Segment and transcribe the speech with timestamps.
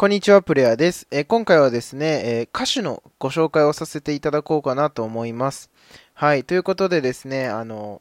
[0.00, 1.06] こんにちは、プレイヤーです。
[1.10, 5.68] えー今回はですね、えー歌手のご紹介をさせていただこうかなと思います。
[6.14, 8.00] はい、ということでですね、あの、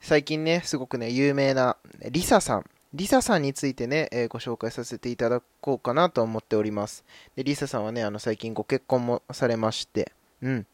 [0.00, 1.76] 最近ね、すごくね、有名な
[2.10, 7.04] リサさん、リサさんについてね、えーご紹介させていただこうかなと思っております。
[7.36, 10.10] で、リサさんはね、あの、最近ご結婚もされまして、
[10.42, 10.66] うん。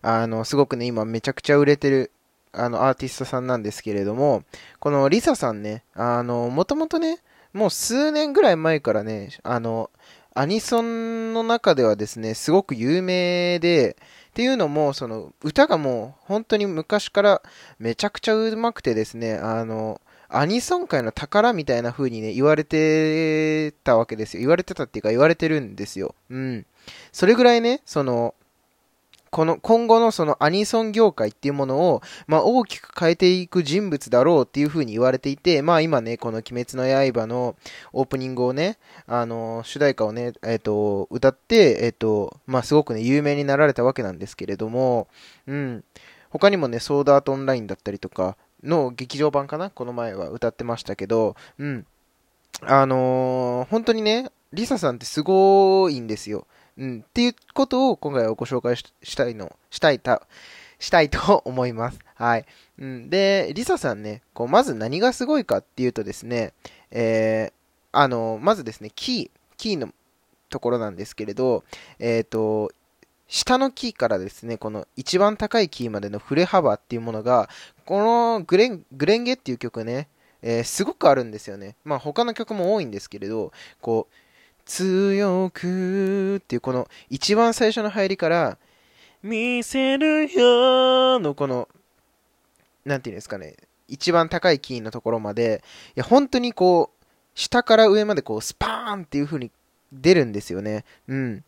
[0.00, 2.10] あの、すごくね、今めちゃくちゃ売れてる、
[2.52, 4.44] あの、アーティストさんなんですけれども、
[4.78, 7.18] このリサさんね、あの、もともとね、
[7.56, 9.90] もう数年ぐらい前からね、あの、
[10.34, 13.96] アニソンの中ではですね、すごく有名で、
[14.30, 17.42] っていうのも、その、歌がもう本当に昔から
[17.78, 24.40] めちゃくちゃうまくてですね、あの、アニソン界の宝みたいな風にね、言われてたわけですよ。
[24.40, 26.14] 言われてたっていうか言われてるんですよ。
[26.28, 26.66] うん。
[27.10, 28.34] それぐらいね、その、
[29.30, 37.56] この、今後のそのアニソン業界っていうものを、まあ大きく変えていく人物だろうっていう風に言われていて、まあ今ね、この鬼滅の刃の
[37.92, 45.08] オープニングをね、あの、主題歌をね、えっ、と、歌って、えっ、と、まあすごくね、有名になられたわけなんですけれども、
[45.46, 45.84] うん。
[46.30, 51.86] 他にもね、ソードアートオンラインだったりとかの劇場版かなこの前は歌ってましたけど、うん。
[52.62, 56.46] あのー本当にね、リサさんってすごいんですよ。
[56.78, 57.04] うん。
[57.06, 60.26] っていうことを今回はご紹介したいの、したいた、
[60.78, 61.98] したいと思います。
[62.14, 62.46] はい。
[62.78, 63.10] うん。
[63.10, 66.52] で、リサさんね、こう、まず何がすごいかっていうとですね、
[66.90, 69.92] えー、あの、まずですね、キー、キーの
[70.50, 71.64] ところなんですけれど、
[71.98, 72.70] えっ、と、
[73.28, 77.48] 下のキーからですね、この一番高いキーまでの振れ幅っていうものが、
[77.84, 80.08] このグレン、グレンゲっていう曲ね、
[80.42, 81.76] えーすごくあるんですよね。
[81.84, 84.14] まあ他の曲も多いんですけれど、こう、
[84.66, 88.58] 強くっていうこの一番最初の入りから、
[89.22, 91.68] 見せるよのこの、
[92.84, 93.56] なんていうんですかね、
[93.88, 95.62] 一番高いキーのところまで、
[95.96, 99.50] いや本当にこう、下から上までこうスパーンっていう風に
[99.92, 100.84] 出るんですよね。
[101.08, 101.44] うん。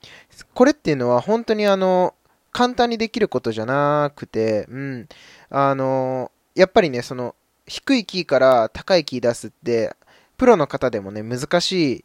[0.54, 2.14] これっていうのは本当にあの、
[2.52, 5.08] 簡単にできることじゃなくて、うん。
[5.50, 7.34] あの、やっぱりね、その、
[7.66, 9.94] 低いキーから高いキー出すって、
[10.36, 12.04] プロの方でもね、難しい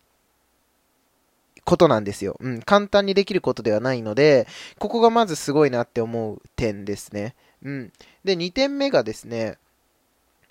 [1.66, 2.38] ことなんですよ。
[2.40, 2.62] うん。
[2.62, 4.48] 簡単にできることではないので、
[4.80, 7.36] ここがまずすごいなって思う点ですね。
[7.64, 7.94] うん。
[8.24, 9.58] で、2点目がですね、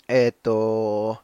[0.09, 1.19] えーっと、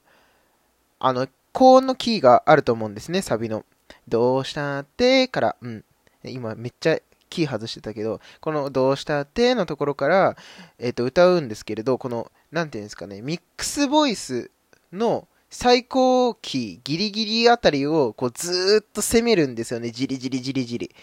[0.99, 3.65] あの、高音のキーがあると思うんですね、サビの。
[4.07, 5.85] どうしたってから、うん。
[6.25, 6.99] 今めっちゃ
[7.31, 10.37] キー外してたけど、このどうしたってのところから、
[10.79, 14.51] えっ、と、歌うんですけれど、この、なんていうんですかね、ミックスボイス
[14.93, 20.95] の最高キー、ギリギリあたりを、こう、ずーっと攻めるんですよね、じりじりじりじり。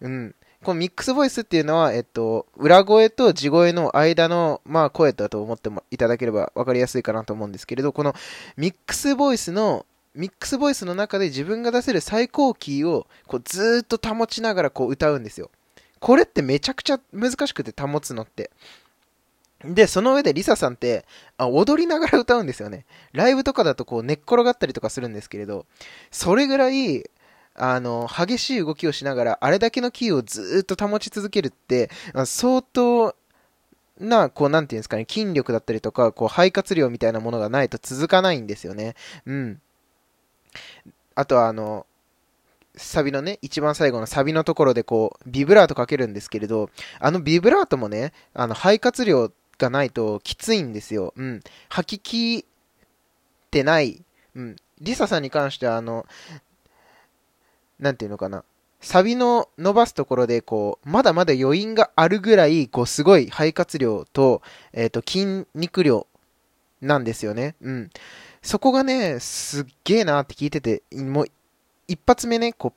[0.00, 0.34] うん。
[0.64, 8.14] このミックスボイスっていうのは、えっと、裏声と地声の間の、まあ、声だと思ってもいただければ分かりやすいかなと思うんですけれど、この
[8.56, 15.50] ミックスボイスの、ミックスボイスの中で自分が出せる最高キーをこうずーっと保ちながらこう歌うんですよ。
[16.00, 18.50] これってめちゃくちゃ難しくて保つのって。
[19.74, 21.04] で、その上でリサさんって
[21.36, 22.86] あ踊りながら歌うんですよね。
[23.12, 25.66] ライブとかだとこう寝っ転がったりとかするんですけれど、
[26.10, 27.04] それぐらい
[27.54, 31.90] あの激しい動きをしながらあれだけのキーをずっと保ち続けるって
[32.24, 33.14] 相当
[33.98, 38.94] な、こう、なんていうんですかね、筋力だったりとか、こう、肺活量みたいなものがないと続かないんですよね。
[39.24, 39.60] うん。
[41.14, 41.86] あとは、あの、
[42.76, 46.68] サビのね、一番最後のサビのところでこう、ビブラートかけるんですけれど、
[47.00, 51.12] あのビブラートもね、あの、肺活量がないときついんですよ。
[51.16, 51.40] うん。
[51.68, 52.48] 吐ききっ
[53.50, 54.02] てない。
[54.34, 54.56] うん。
[54.80, 56.06] リサさんに関しては、あの、
[57.78, 58.44] なんていうのかな。
[58.80, 66.06] サビの伸ばすところで、こう、まだまだ余韻があるぐらい、こう、すごい肺活量と、えっ、と、筋肉量
[66.80, 67.54] なんですよね。
[67.62, 67.90] うん。
[68.42, 71.26] そこがね、すっげえなって聞いてて、もう、
[71.88, 72.74] 一発目ね、こ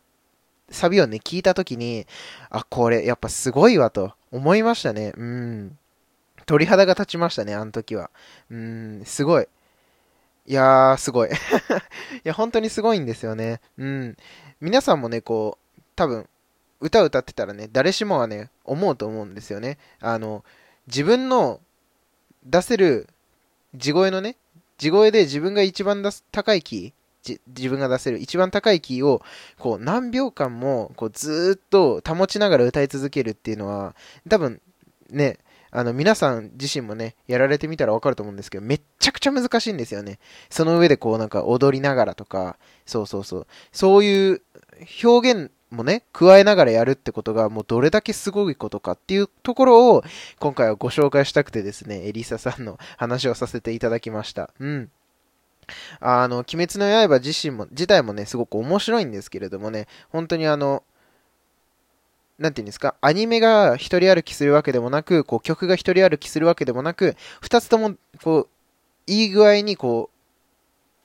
[0.70, 2.08] う、サビをね、聞いたときに、
[2.50, 5.14] あ、これ、やっぱすごいわと思いましたね。
[5.18, 5.78] うん。
[6.50, 8.10] 鳥肌が立ちましたね、あの時は。
[8.50, 9.48] うん、すごい。
[10.48, 11.30] いやー、すごい。
[11.30, 11.34] い
[12.24, 13.62] や、本当にすごいんですよね。
[13.78, 14.18] うん。
[14.60, 16.28] 皆さんもね、こう、多分、
[16.80, 19.78] 歌歌ってたらね、誰しもはね、思うと思うんですよね。
[20.00, 20.44] あの、
[20.88, 21.62] 自分の
[22.44, 23.08] 出せる
[23.76, 24.36] 地声のね、
[24.80, 29.22] 地声で自分が一番出す高いキー、自分が出せる一番高いキーを
[29.60, 33.94] こう何秒間もこうずっと保ちながら歌い続けるっていうのは
[34.28, 34.62] 多分
[35.12, 35.38] ね
[35.72, 40.20] あの皆さん自身もねやられてみたら分かると思うんですけどめっちゃくちゃ難しいんですよね。
[40.50, 42.58] その上でこうなんか踊りながらとか。
[42.86, 43.48] そうそうそう。
[43.72, 44.42] そういう
[45.04, 50.04] 表現もね加えながらやるってことがもうどれだけすごいことかっていうところを
[50.40, 54.52] 今回はご紹介したくてですねエリサさんの話をさせていただきました。
[54.60, 54.90] うん。
[56.00, 60.84] あの、鬼滅の刃自身も、自体もね、すごく面白いんですけれどもね、本当にあの、
[62.40, 68.48] なんていうんですか、アニメが一人歩きするわけでもなく、こう曲が一人歩きするわけでもなく、二つとも、こう、
[69.08, 70.20] いい具合にこう、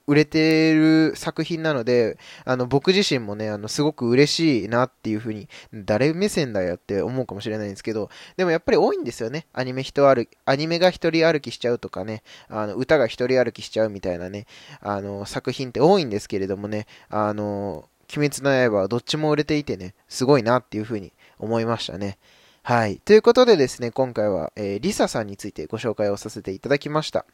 [0.06, 9.46] 売れてる作品なので、あの、僕自身もね、あの、すごく嬉しいなっていうふうに、誰目線だよって思うかもしれないんですけど、でもやっぱり多いんですよね。
[9.54, 14.46] アニメ人歩き、アニメが一人歩きしちゃうとかね、あの、歌が一人歩きしちゃうみたいなね、
[14.80, 22.18] あの、作品って多いんですけれどもね、あの、鬼滅の刃はどっちも売れていてね、すごいなっていうふうに思いましたね。
[22.62, 22.96] はい。
[22.96, 27.26] ということでですね、今回は、えー、リサさんについてご紹介をさせていただきました。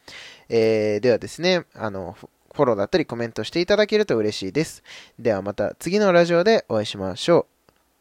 [0.49, 2.17] えー、ではですね、あの、
[2.53, 4.83] フォローだったりコメントしていただけると嬉しいです。
[5.17, 7.60] ではまた次のラジオでお会いしましょう。